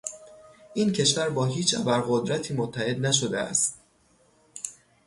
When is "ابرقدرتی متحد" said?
1.79-2.99